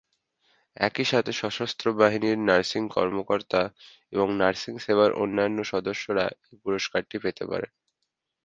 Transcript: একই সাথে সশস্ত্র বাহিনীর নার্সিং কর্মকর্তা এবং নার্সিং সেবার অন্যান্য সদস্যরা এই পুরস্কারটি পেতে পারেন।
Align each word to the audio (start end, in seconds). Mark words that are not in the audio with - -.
একই 0.77 1.05
সাথে 1.05 1.31
সশস্ত্র 1.41 1.85
বাহিনীর 1.99 2.37
নার্সিং 2.47 2.83
কর্মকর্তা 2.95 3.61
এবং 4.13 4.27
নার্সিং 4.39 4.73
সেবার 4.85 5.09
অন্যান্য 5.21 5.57
সদস্যরা 5.71 6.25
এই 6.43 6.55
পুরস্কারটি 6.63 7.17
পেতে 7.23 7.43
পারেন। 7.45 7.71